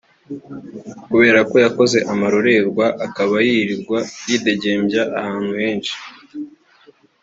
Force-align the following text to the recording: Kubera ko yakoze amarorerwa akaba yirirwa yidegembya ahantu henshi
Kubera 1.09 1.39
ko 1.49 1.55
yakoze 1.65 1.97
amarorerwa 2.13 2.85
akaba 3.05 3.35
yirirwa 3.47 3.99
yidegembya 4.27 5.01
ahantu 5.19 5.51
henshi 5.61 5.95